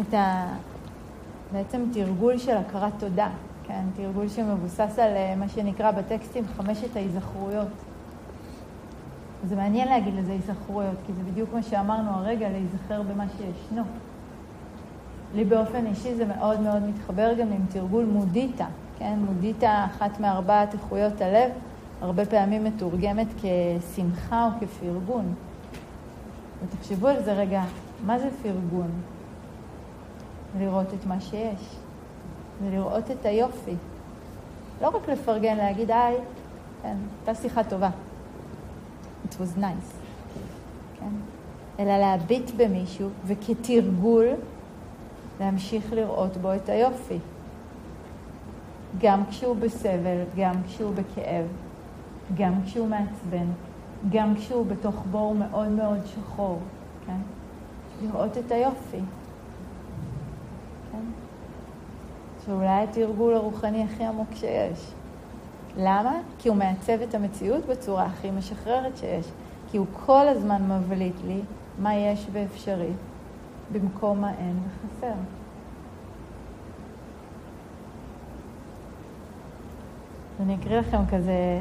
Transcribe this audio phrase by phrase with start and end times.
[0.00, 0.46] את ה...
[1.52, 3.28] בעצם תרגול של הכרת תודה,
[3.64, 3.82] כן?
[3.96, 7.68] תרגול שמבוסס על אה, מה שנקרא בטקסטים חמשת ההיזכרויות.
[9.48, 13.82] זה מעניין להגיד לזה היזכרויות, כי זה בדיוק מה שאמרנו הרגע, להיזכר במה שישנו.
[15.34, 18.66] לי באופן אישי זה מאוד מאוד מתחבר גם עם תרגול מודיטה,
[18.98, 19.18] כן?
[19.18, 21.50] מודיטה, אחת מארבעת איכויות הלב,
[22.00, 25.34] הרבה פעמים מתורגמת כשמחה או כפרגון.
[26.62, 27.62] ותחשבו על זה רגע,
[28.06, 28.90] מה זה פרגון?
[30.58, 31.76] לראות את מה שיש,
[32.62, 33.74] ולראות את היופי.
[34.82, 36.16] לא רק לפרגן, להגיד, היי,
[36.82, 37.90] כן, הייתה שיחה טובה.
[39.28, 39.94] It was nice,
[41.00, 41.14] כן?
[41.78, 44.26] אלא להביט במישהו, וכתרגול,
[45.40, 47.18] להמשיך לראות בו את היופי.
[48.98, 51.46] גם כשהוא בסבל, גם כשהוא בכאב,
[52.34, 53.46] גם כשהוא מעצבן,
[54.10, 56.58] גם כשהוא בתוך בור מאוד מאוד שחור,
[57.06, 57.18] כן?
[58.02, 59.00] לראות את היופי.
[60.92, 61.04] כן?
[62.46, 64.92] שאולי התרגול הרוחני הכי עמוק שיש.
[65.76, 66.12] למה?
[66.38, 69.26] כי הוא מעצב את המציאות בצורה הכי משחררת שיש.
[69.70, 71.40] כי הוא כל הזמן מבליט לי
[71.78, 72.92] מה יש באפשרי
[73.72, 75.14] במקום מה אין וחסר.
[80.40, 81.60] אני אקריא לכם כזה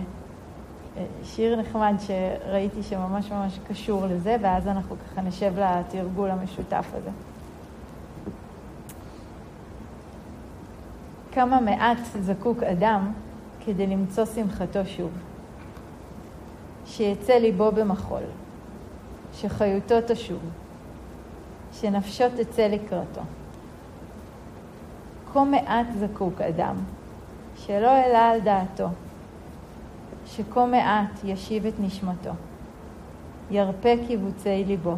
[0.97, 7.09] אה, שיר נחמד שראיתי שממש ממש קשור לזה, ואז אנחנו ככה נשב לתרגול המשותף הזה.
[11.33, 13.11] כמה מעט זקוק אדם
[13.65, 15.11] כדי למצוא שמחתו שוב.
[16.85, 18.23] שיצא ליבו במחול,
[19.33, 20.39] שחיותו תשוב,
[21.73, 23.21] שנפשו תצא לקראתו.
[25.33, 26.75] כה מעט זקוק אדם,
[27.55, 28.87] שלא העלה על דעתו,
[30.25, 32.31] שכה מעט ישיב את נשמתו,
[33.51, 34.95] ירפה קיבוצי ליבו,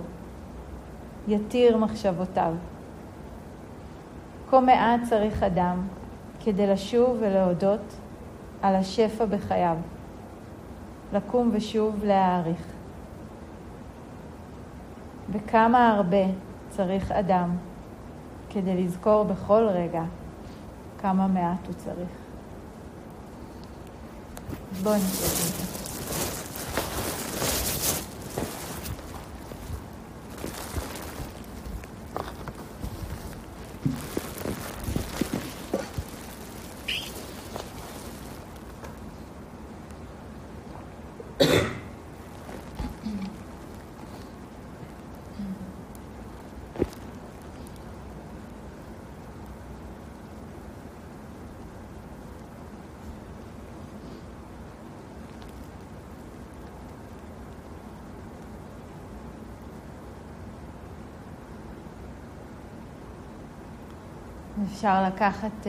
[1.27, 2.53] יתיר מחשבותיו.
[4.49, 5.81] כה מעט צריך אדם
[6.45, 7.95] כדי לשוב ולהודות
[8.61, 9.77] על השפע בחייו,
[11.13, 12.65] לקום ושוב להעריך.
[15.31, 16.25] וכמה הרבה
[16.69, 17.49] צריך אדם
[18.49, 20.03] כדי לזכור בכל רגע
[21.01, 22.09] כמה מעט הוא צריך.
[24.83, 25.64] בואו נשב
[64.65, 65.67] אפשר לקחת uh,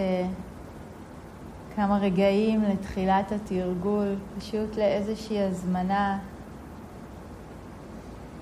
[1.76, 6.18] כמה רגעים לתחילת התרגול, פשוט לאיזושהי הזמנה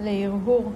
[0.00, 0.72] להרהור.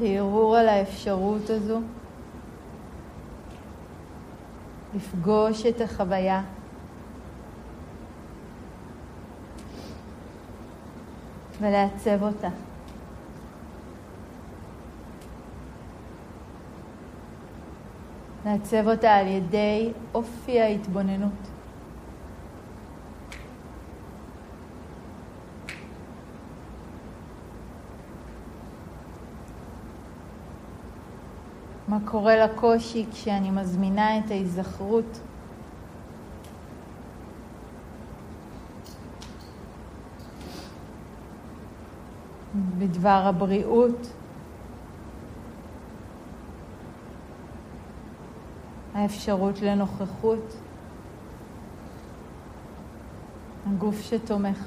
[0.00, 1.80] להרהור על האפשרות הזו,
[4.94, 6.42] לפגוש את החוויה.
[11.60, 12.48] ולעצב אותה.
[18.44, 21.32] לעצב אותה על ידי אופי ההתבוננות.
[31.88, 35.20] מה קורה לקושי כשאני מזמינה את ההיזכרות
[42.78, 44.12] בדבר הבריאות
[48.94, 50.56] האפשרות לנוכחות,
[53.66, 54.58] הגוף שתומך.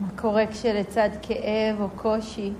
[0.00, 2.52] מה קורה כשלצד כאב או קושי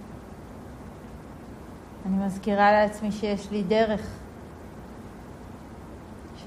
[2.07, 4.20] אני מזכירה לעצמי שיש לי דרך.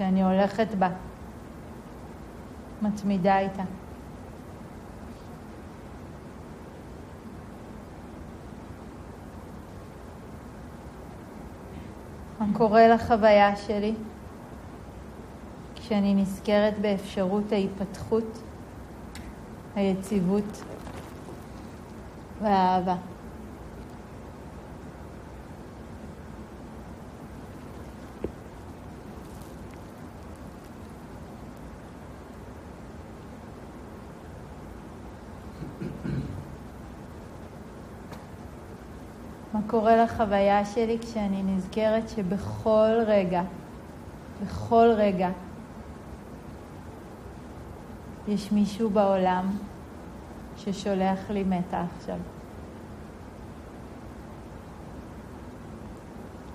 [0.04, 0.90] שאני הולכת בה,
[2.82, 3.64] מתמידה איתה.
[12.40, 13.94] מה קורה לחוויה שלי
[15.76, 18.44] כשאני נזכרת באפשרות ההיפתחות,
[19.76, 20.64] היציבות
[22.42, 22.96] והאהבה.
[39.54, 43.44] מה קורה לחוויה שלי כשאני נזכרת שבכל רגע,
[44.44, 45.30] בכל רגע,
[48.28, 49.50] יש מישהו בעולם
[50.58, 52.16] ששולח לי מתה עכשיו.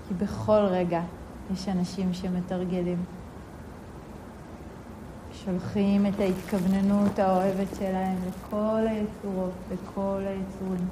[0.08, 1.02] כי בכל רגע
[1.52, 3.04] יש אנשים שמתרגלים.
[5.32, 10.88] שולחים את ההתכווננות האוהבת שלהם לכל היצורות, לכל היצורים,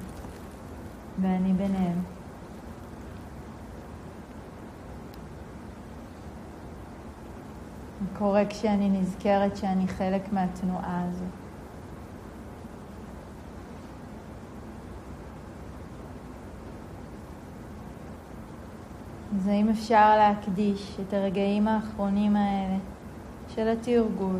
[1.21, 2.17] ואני ביניהם.
[8.01, 11.25] זה קורה כשאני נזכרת שאני חלק מהתנועה הזו.
[19.35, 22.77] אז האם אפשר להקדיש את הרגעים האחרונים האלה
[23.55, 24.39] של התרגול.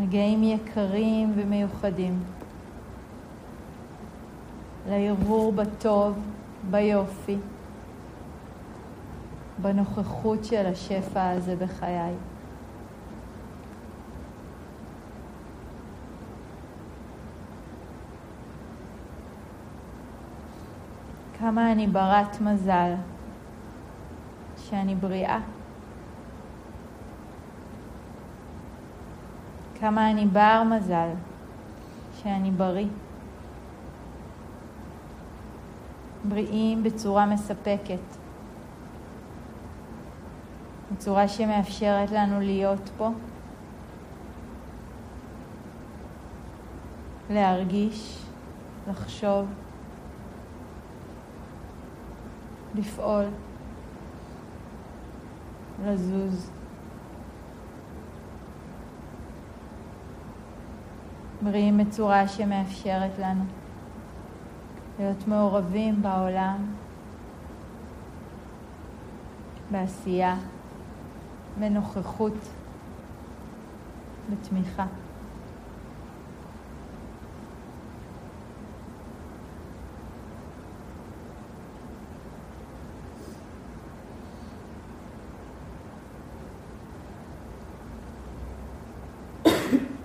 [0.00, 2.22] רגעים יקרים ומיוחדים.
[4.88, 6.18] להרהור בטוב,
[6.70, 7.36] ביופי,
[9.62, 12.14] בנוכחות של השפע הזה בחיי.
[21.38, 22.94] כמה אני ברת מזל
[24.56, 25.40] שאני בריאה.
[29.80, 31.08] כמה אני בר מזל
[32.22, 32.86] שאני בריא.
[36.28, 38.16] בריאים בצורה מספקת,
[40.96, 43.10] בצורה שמאפשרת לנו להיות פה,
[47.30, 48.22] להרגיש,
[48.88, 49.46] לחשוב,
[52.74, 53.24] לפעול.
[55.84, 56.50] לזוז.
[61.42, 63.44] בריאים בצורה שמאפשרת לנו
[64.98, 66.56] להיות מעורבים בעולם,
[69.70, 70.36] בעשייה,
[71.60, 72.34] בנוכחות,
[74.30, 74.86] בתמיכה.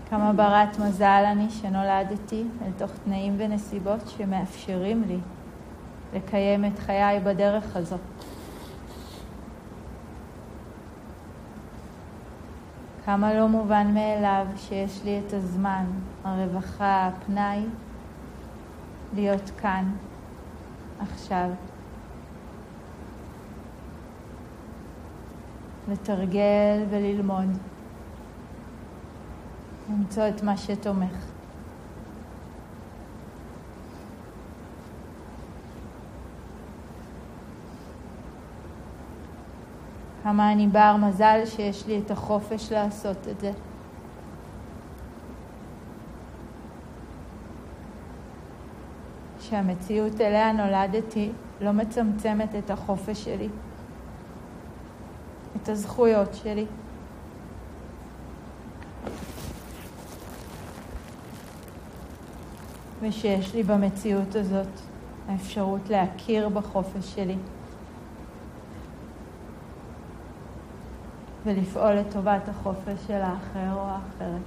[0.09, 5.17] כמה ברת מזל אני שנולדתי אל תוך תנאים ונסיבות שמאפשרים לי
[6.13, 7.97] לקיים את חיי בדרך הזו.
[13.05, 15.85] כמה לא מובן מאליו שיש לי את הזמן,
[16.23, 17.65] הרווחה, הפנאי,
[19.15, 19.91] להיות כאן,
[20.99, 21.49] עכשיו.
[25.87, 27.57] לתרגל וללמוד.
[29.89, 31.40] למצוא את מה שתומך.
[40.31, 43.51] כמה אני בר מזל שיש לי את החופש לעשות את זה.
[49.39, 53.49] שהמציאות אליה נולדתי לא מצמצמת את החופש שלי,
[55.55, 56.65] את הזכויות שלי.
[63.01, 64.79] ושיש לי במציאות הזאת
[65.27, 67.35] האפשרות להכיר בחופש שלי
[71.45, 74.41] ולפעול לטובת החופש של האחר או האחרת.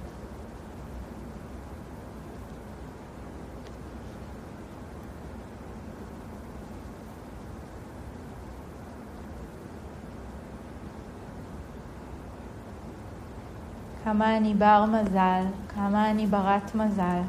[14.03, 15.43] כמה אני בר מזל,
[15.75, 17.21] כמה אני ברת מזל.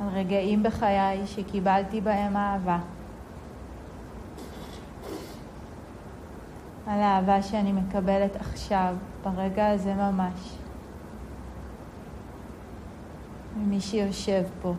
[0.00, 2.78] על רגעים בחיי שקיבלתי בהם אהבה.
[6.92, 8.94] על האהבה שאני מקבלת עכשיו,
[9.24, 10.56] ברגע הזה ממש.
[13.56, 14.74] ממי שיושב פה,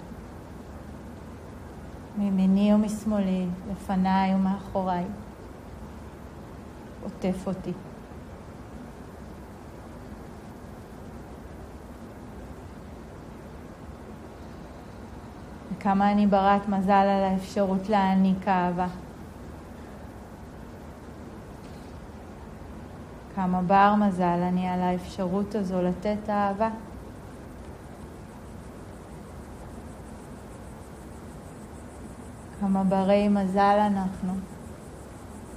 [2.18, 5.06] מימיני ומשמאלי, לפניי ומאחוריי,
[7.04, 7.74] עוטף אותי.
[15.80, 18.88] כמה אני ברת מזל על האפשרות להעניק אהבה.
[23.44, 26.70] כמה בר מזל אני על האפשרות הזו לתת אהבה.
[32.60, 34.34] כמה ברי מזל אנחנו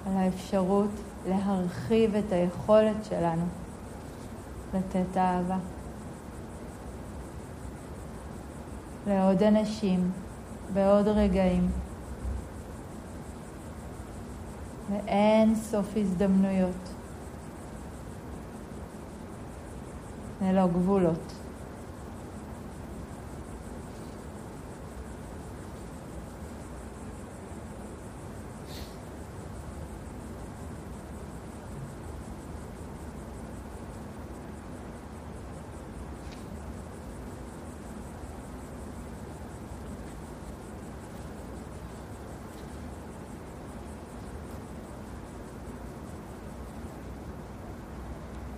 [0.07, 0.91] על האפשרות
[1.29, 3.47] להרחיב את היכולת שלנו
[4.75, 5.59] לתת אהבה.
[9.07, 10.11] לעוד אנשים,
[10.73, 11.71] בעוד רגעים.
[14.91, 16.96] ואין סוף הזדמנויות.
[20.43, 21.36] ללא גבולות.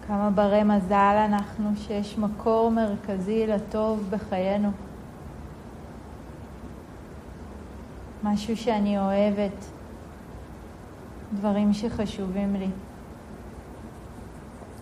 [0.09, 4.71] כמה ברי מזל אנחנו שיש מקור מרכזי לטוב בחיינו.
[8.25, 9.65] משהו שאני אוהבת,
[11.35, 12.71] דברים שחשובים לי,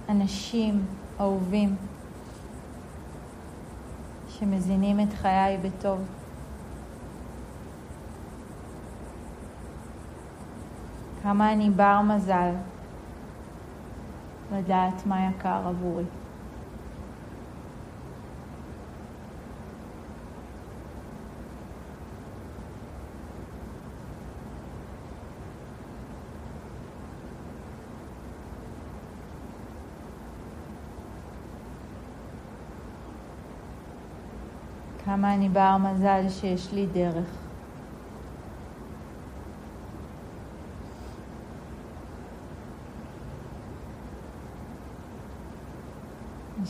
[0.08, 0.84] אנשים
[1.20, 1.76] אהובים
[4.28, 6.00] שמזינים את חיי בטוב.
[11.22, 12.50] כמה אני בר מזל
[14.52, 16.04] לדעת מה יקר עבורי.
[35.04, 37.45] כמה אני בר מזל שיש לי דרך.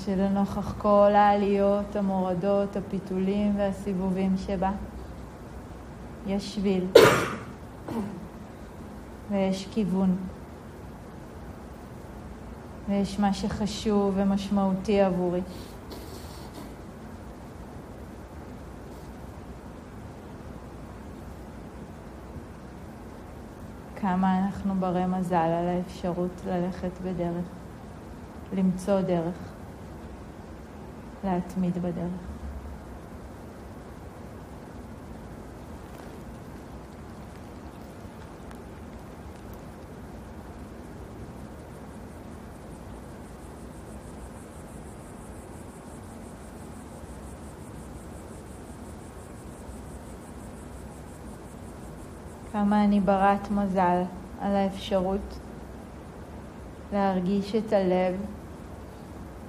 [0.06, 4.72] שלנוכח כל העליות, המורדות, הפיתולים והסיבובים שבה,
[6.26, 6.86] יש שביל
[9.30, 10.16] ויש כיוון
[12.88, 15.40] ויש מה שחשוב ומשמעותי עבורי.
[23.96, 27.44] כמה אנחנו ברי מזל על האפשרות ללכת בדרך,
[28.52, 29.55] למצוא דרך.
[31.26, 32.36] להתמיד בדרך.
[52.52, 54.02] כמה אני ברת מזל
[54.40, 55.38] על האפשרות
[56.92, 58.16] להרגיש את הלב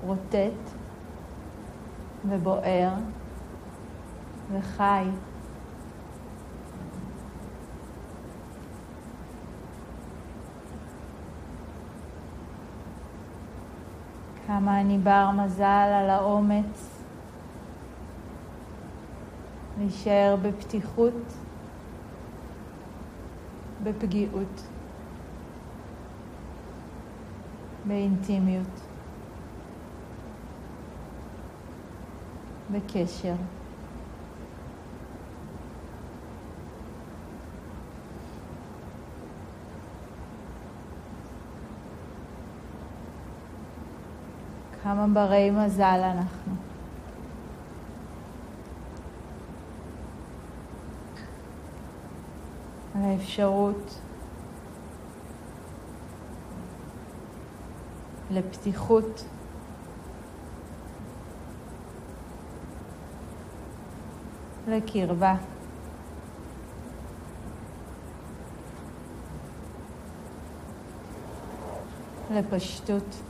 [0.05, 0.76] רוטט
[2.25, 2.93] ובוער
[4.51, 5.05] וחי.
[14.47, 15.63] כמה אני בר מזל
[16.03, 17.03] על האומץ
[19.77, 21.13] להישאר בפתיחות,
[23.83, 24.63] בפגיעות,
[27.85, 28.86] באינטימיות.
[32.71, 33.33] בקשר.
[44.83, 46.53] כמה ברי מזל אנחנו.
[52.95, 53.99] על האפשרות
[58.31, 59.25] לפתיחות
[64.67, 65.35] לקרבה.
[72.31, 73.21] לפשטות.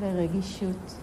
[0.00, 0.98] לרגישות.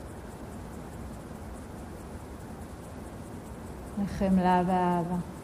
[4.03, 5.38] לחמלה ואהבה.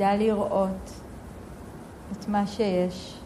[0.00, 1.00] שנדע לראות
[2.12, 3.18] את מה שיש.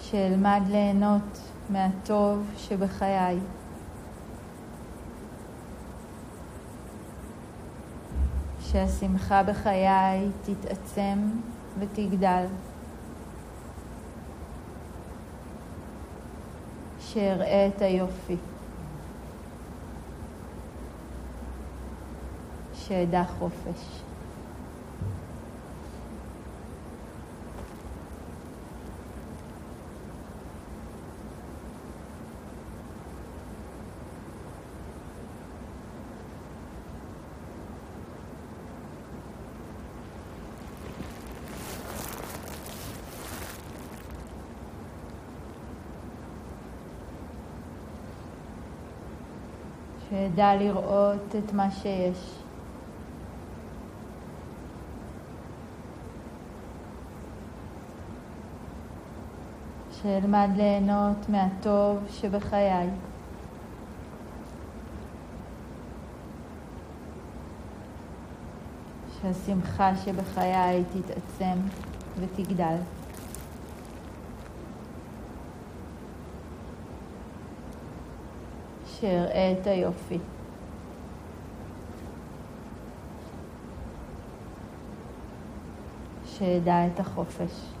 [0.00, 1.40] שאלמד ליהנות
[1.70, 3.38] מהטוב שבחיי.
[8.60, 11.18] שהשמחה בחיי תתעצם
[11.78, 12.46] ותגדל.
[16.98, 18.36] שאראה את היופי.
[22.88, 24.00] שאדע חופש.
[50.10, 52.45] שאדע לראות את מה שיש.
[60.06, 62.88] שאלמד ליהנות מהטוב שבחיי.
[69.22, 71.58] שהשמחה שבחיי תתעצם
[72.20, 72.76] ותגדל.
[78.86, 80.18] שאראה את היופי.
[86.26, 87.75] שאדע את החופש.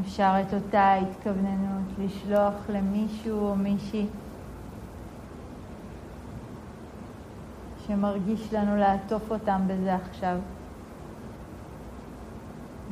[0.00, 4.06] אפשר את אותה התכווננות לשלוח למישהו או מישהי
[7.86, 10.38] שמרגיש לנו לעטוף אותם בזה עכשיו.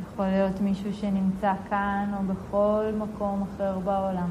[0.03, 4.31] יכול להיות מישהו שנמצא כאן או בכל מקום אחר בעולם.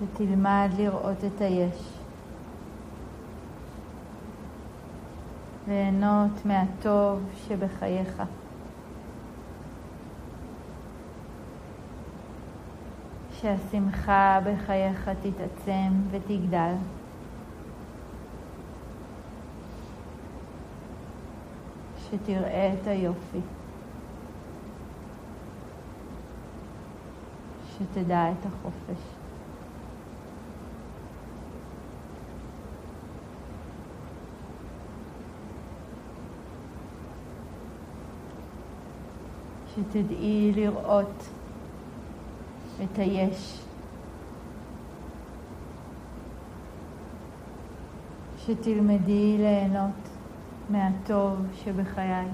[0.00, 2.01] שתלמד לראות את היש.
[5.68, 8.22] ליהנות מהטוב שבחייך.
[13.40, 16.74] שהשמחה בחייך תתעצם ותגדל.
[21.98, 23.40] שתראה את היופי.
[27.78, 29.21] שתדע את החופש.
[39.90, 41.28] שתדעי לראות
[42.84, 43.58] את היש.
[48.38, 50.08] שתלמדי ליהנות
[50.70, 52.28] מהטוב שבחייך.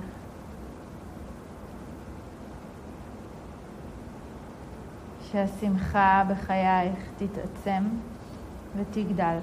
[5.22, 7.82] שהשמחה בחייך תתעצם
[8.76, 9.38] ותגדל.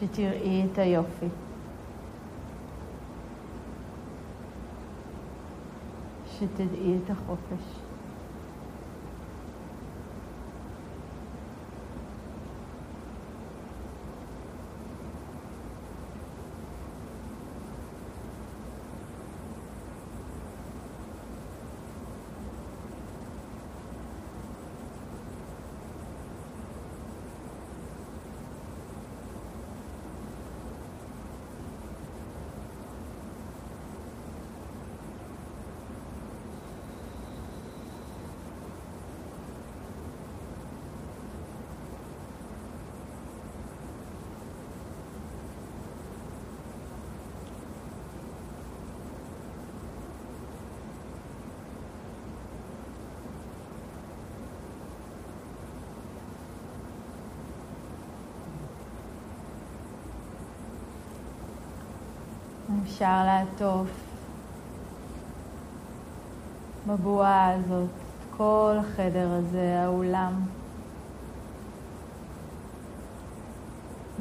[0.00, 1.26] שתראי את היופי.
[6.38, 7.83] שתדעי את החופש.
[62.84, 63.88] אפשר לעטוף
[66.86, 70.32] בבועה הזאת את כל החדר הזה, האולם.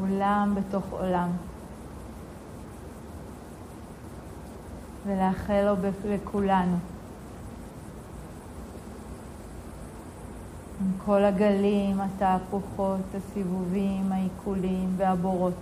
[0.02, 1.30] עולם בתוך עולם.
[5.06, 6.78] ולאחל לו לכולנו.
[10.82, 15.54] עם כל הגלים, התהפוכות, הסיבובים, העיכולים והבורות.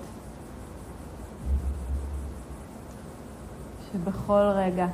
[3.93, 4.87] שבכל רגע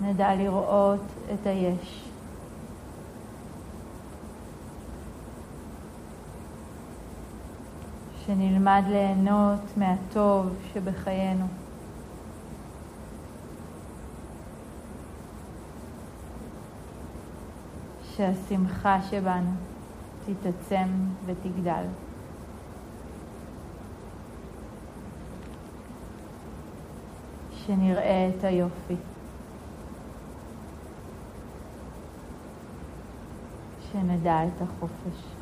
[0.00, 1.00] נדע לראות
[1.34, 2.10] את היש.
[8.26, 11.46] שנלמד ליהנות מהטוב שבחיינו.
[18.16, 19.50] שהשמחה שבנו
[20.26, 20.88] תתעצם
[21.26, 21.84] ותגדל.
[27.70, 28.96] שנראה את היופי.
[33.92, 35.39] שנדע את החופש.